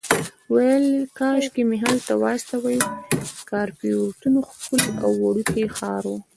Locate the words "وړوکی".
5.21-5.63